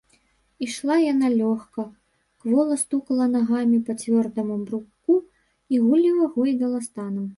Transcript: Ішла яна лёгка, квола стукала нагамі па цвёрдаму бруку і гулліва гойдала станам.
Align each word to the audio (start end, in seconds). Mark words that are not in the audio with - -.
Ішла 0.67 0.95
яна 1.01 1.27
лёгка, 1.41 1.83
квола 2.45 2.77
стукала 2.83 3.25
нагамі 3.35 3.77
па 3.91 3.97
цвёрдаму 4.05 4.55
бруку 4.71 5.19
і 5.75 5.83
гулліва 5.85 6.25
гойдала 6.39 6.79
станам. 6.89 7.25